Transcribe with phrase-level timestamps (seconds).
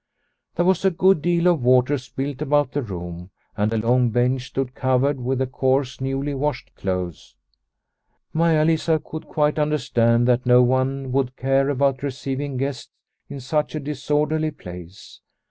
[0.55, 4.47] There was a good deal of water spilt about the room, and a long bench
[4.47, 7.35] stood covered with the coarse newly washed clothes.
[8.33, 12.89] Maia Lisa could quite under stand that no one would care about receiving guests
[13.29, 15.21] in such a disorderly place.